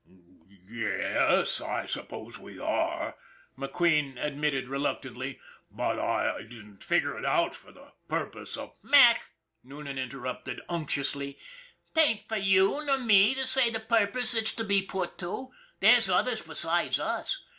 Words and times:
"Ye 0.67 0.83
e 0.83 0.95
es, 0.99 1.61
I 1.61 1.85
suppose 1.85 2.39
we 2.39 2.57
are," 2.57 3.15
McQueen 3.55 4.17
admitted 4.19 4.67
re 4.67 4.79
McQUEEN'S 4.79 4.87
HOBBY 4.87 5.01
285 5.01 5.13
luctantly;" 5.13 5.39
but 5.77 5.99
I 5.99 6.41
didn't 6.41 6.83
figure 6.83 7.19
it 7.19 7.23
out 7.27 7.53
for 7.53 7.71
the 7.71 7.93
purpose 8.07 8.57
of 8.57 8.79
""Mac," 8.83 9.29
Noonan 9.63 9.99
interrupted 9.99 10.59
unctuously," 10.67 11.37
'tain't 11.93 12.27
for 12.27 12.37
you 12.37 12.83
nor 12.83 12.97
me 12.97 13.35
to 13.35 13.45
say 13.45 13.69
the 13.69 13.79
purpose 13.79 14.33
it's 14.33 14.53
to 14.53 14.63
be 14.63 14.81
put 14.81 15.19
to. 15.19 15.49
There's 15.81 16.09
others 16.09 16.41
besides 16.41 16.99
us. 16.99 17.39